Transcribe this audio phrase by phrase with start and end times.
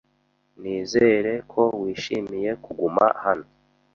[0.61, 3.47] Nizere ko wishimiye kuguma hano.